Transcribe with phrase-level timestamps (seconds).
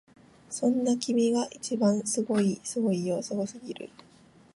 [0.49, 3.87] そんな君が一番すごいすごいよすごすぎる！